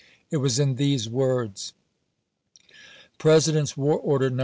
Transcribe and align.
It 0.31 0.37
was 0.37 0.57
in 0.57 0.77
these 0.77 1.07
words: 1.07 1.73
President's 3.19 3.77
War 3.77 3.99
Order, 3.99 4.31
No. 4.31 4.39